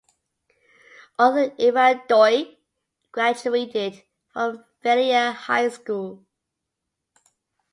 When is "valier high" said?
4.83-5.69